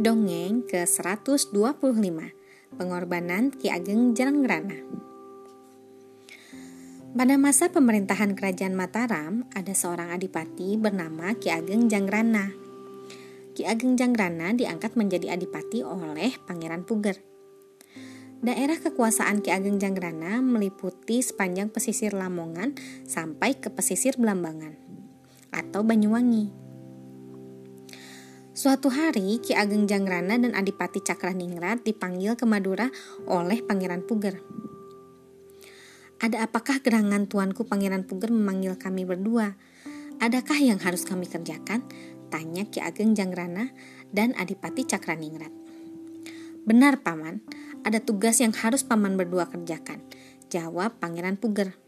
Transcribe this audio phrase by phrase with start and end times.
[0.00, 1.92] Dongeng ke-125
[2.72, 4.80] Pengorbanan Ki Ageng Janggrana
[7.12, 12.48] Pada masa pemerintahan Kerajaan Mataram, ada seorang adipati bernama Ki Ageng Janggrana.
[13.52, 17.20] Ki Ageng Janggrana diangkat menjadi adipati oleh Pangeran Puger.
[18.40, 22.72] Daerah kekuasaan Ki Ageng Janggrana meliputi sepanjang pesisir Lamongan
[23.04, 24.80] sampai ke pesisir Belambangan
[25.52, 26.69] atau Banyuwangi.
[28.50, 32.90] Suatu hari, Ki Ageng Jangrana dan Adipati Cakraningrat dipanggil ke Madura
[33.30, 34.42] oleh Pangeran Puger.
[36.18, 39.54] Ada apakah gerangan tuanku Pangeran Puger memanggil kami berdua?
[40.18, 41.86] Adakah yang harus kami kerjakan?
[42.26, 43.70] Tanya Ki Ageng Jangrana
[44.10, 45.54] dan Adipati Cakraningrat.
[46.66, 47.46] Benar, Paman.
[47.86, 50.02] Ada tugas yang harus Paman berdua kerjakan.
[50.50, 51.78] Jawab Pangeran Puger.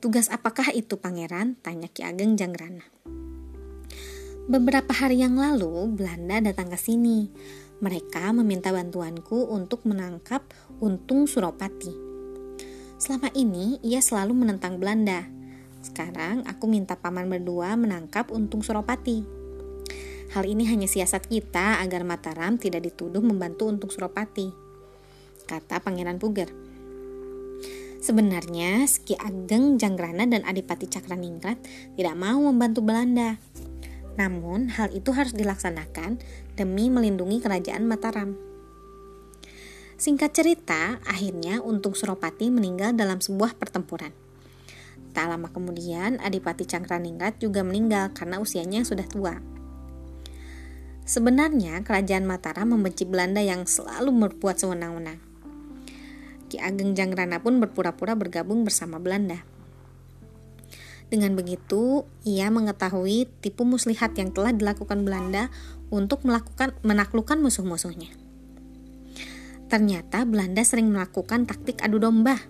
[0.00, 1.60] Tugas apakah itu, Pangeran?
[1.60, 2.88] Tanya Ki Ageng Jangrana.
[4.42, 7.30] Beberapa hari yang lalu, Belanda datang ke sini.
[7.78, 10.42] Mereka meminta bantuanku untuk menangkap
[10.82, 11.94] Untung Suropati.
[12.98, 15.30] Selama ini, ia selalu menentang Belanda.
[15.78, 19.22] Sekarang, aku minta paman berdua menangkap Untung Suropati.
[20.34, 24.50] Hal ini hanya siasat kita agar Mataram tidak dituduh membantu Untung Suropati,
[25.46, 26.50] kata Pangeran Puger.
[28.02, 31.62] Sebenarnya, Ki Ageng Janggrana dan Adipati Cakraningrat
[31.94, 33.38] tidak mau membantu Belanda.
[34.20, 36.20] Namun, hal itu harus dilaksanakan
[36.54, 38.36] demi melindungi kerajaan Mataram.
[39.96, 44.10] Singkat cerita, akhirnya Untung Suropati meninggal dalam sebuah pertempuran.
[45.12, 49.38] Tak lama kemudian, Adipati Cangkraningrat juga meninggal karena usianya sudah tua.
[51.04, 55.20] Sebenarnya, kerajaan Mataram membenci Belanda yang selalu berbuat sewenang-wenang.
[56.52, 59.44] Ki Ageng Jangrana pun berpura-pura bergabung bersama Belanda.
[61.12, 65.52] Dengan begitu, ia mengetahui tipu muslihat yang telah dilakukan Belanda
[65.92, 68.08] untuk melakukan menaklukkan musuh-musuhnya.
[69.68, 72.40] Ternyata Belanda sering melakukan taktik adu domba.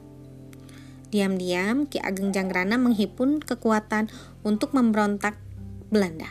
[1.11, 4.07] Diam-diam, Ki Ageng Janggrana menghimpun kekuatan
[4.47, 5.35] untuk memberontak
[5.91, 6.31] Belanda.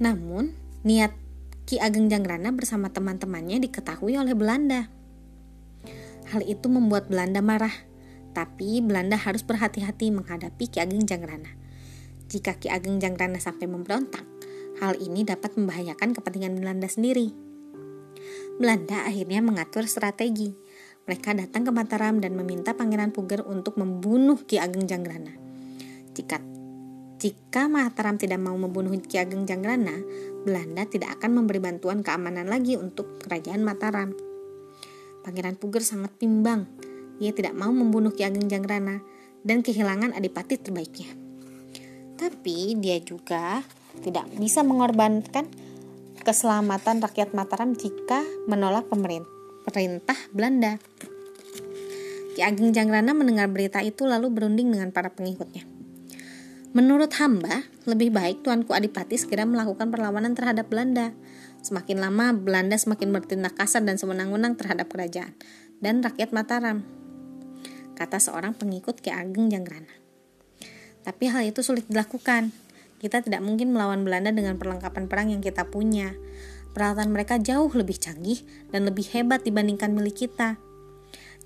[0.00, 0.56] Namun,
[0.88, 1.12] niat
[1.68, 4.88] Ki Ageng Janggrana bersama teman-temannya diketahui oleh Belanda.
[6.32, 7.87] Hal itu membuat Belanda marah
[8.38, 11.58] tapi Belanda harus berhati-hati menghadapi Ki Ageng Jangrana.
[12.30, 14.22] Jika Ki Ageng Jangrana sampai memberontak,
[14.78, 17.34] hal ini dapat membahayakan kepentingan Belanda sendiri.
[18.62, 20.54] Belanda akhirnya mengatur strategi.
[21.10, 25.34] Mereka datang ke Mataram dan meminta Pangeran Puger untuk membunuh Ki Ageng Jangrana.
[26.14, 26.38] Jika
[27.18, 29.98] jika Mataram tidak mau membunuh Ki Ageng Jangrana,
[30.46, 34.14] Belanda tidak akan memberi bantuan keamanan lagi untuk kerajaan Mataram.
[35.26, 36.70] Pangeran Puger sangat bimbang
[37.18, 39.02] ia tidak mau membunuh Ki Ageng Jangrana
[39.42, 41.10] dan kehilangan adipati terbaiknya.
[42.18, 43.62] Tapi dia juga
[44.02, 45.46] tidak bisa mengorbankan
[46.22, 50.78] keselamatan rakyat Mataram jika menolak pemerintah Belanda.
[52.34, 55.66] Ki Ageng Jangrana mendengar berita itu lalu berunding dengan para pengikutnya.
[56.76, 61.16] Menurut hamba, lebih baik Tuanku Adipati segera melakukan perlawanan terhadap Belanda.
[61.64, 65.34] Semakin lama, Belanda semakin bertindak kasar dan sewenang-wenang terhadap kerajaan
[65.82, 66.97] dan rakyat Mataram
[67.98, 69.90] kata seorang pengikut Ki Ageng Janggrana.
[71.02, 72.54] Tapi hal itu sulit dilakukan.
[73.02, 76.14] Kita tidak mungkin melawan Belanda dengan perlengkapan perang yang kita punya.
[76.70, 80.62] Peralatan mereka jauh lebih canggih dan lebih hebat dibandingkan milik kita.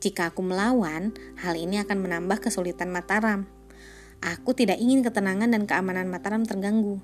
[0.03, 3.49] Jika aku melawan, hal ini akan menambah kesulitan Mataram.
[4.21, 7.01] Aku tidak ingin ketenangan dan keamanan Mataram terganggu.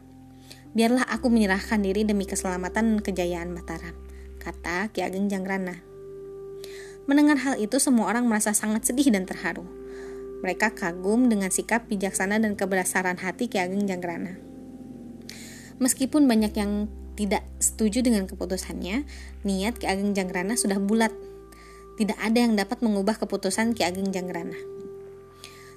[0.77, 3.97] Biarlah aku menyerahkan diri demi keselamatan dan kejayaan Mataram,
[4.43, 5.88] kata Ki Ageng Janggrana.
[7.09, 9.65] Mendengar hal itu, semua orang merasa sangat sedih dan terharu.
[10.45, 14.37] Mereka kagum dengan sikap bijaksana dan kebesaran hati Ki Ageng Janggrana.
[15.81, 16.87] Meskipun banyak yang
[17.17, 19.09] tidak setuju dengan keputusannya,
[19.43, 21.11] niat Ki Ageng Janggrana sudah bulat.
[21.97, 24.55] Tidak ada yang dapat mengubah keputusan Ki Ageng Janggrana.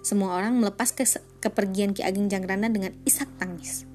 [0.03, 1.07] Semua orang melepas ke
[1.39, 3.87] kepergian Ki Ageng Janggrana dengan isak tangis.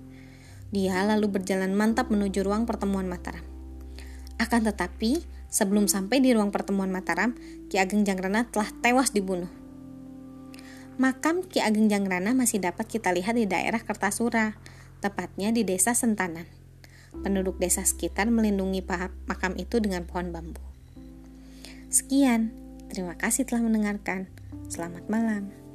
[0.73, 3.45] Dia lalu berjalan mantap menuju ruang pertemuan Mataram.
[4.43, 7.33] Akan tetapi, Sebelum sampai di ruang pertemuan Mataram,
[7.73, 9.49] Ki Ageng Jangrana telah tewas dibunuh.
[11.01, 14.61] Makam Ki Ageng Jangrana masih dapat kita lihat di daerah Kertasura,
[15.01, 16.45] tepatnya di desa Sentanan.
[17.25, 18.85] Penduduk desa sekitar melindungi
[19.25, 20.61] makam itu dengan pohon bambu.
[21.89, 22.53] Sekian,
[22.93, 24.29] terima kasih telah mendengarkan.
[24.69, 25.66] Selamat malam.